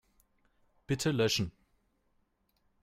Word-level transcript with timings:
Bitte 0.87 1.11
löschen. 1.11 1.51